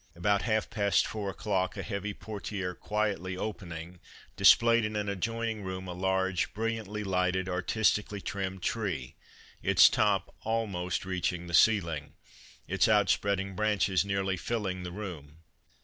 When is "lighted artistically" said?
7.03-8.19